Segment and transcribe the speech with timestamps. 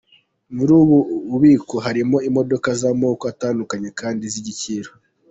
[0.55, 0.97] Muri ubu
[1.29, 4.89] bubiko harimo imodoka z'amako atandukanye kandi z'igiciro.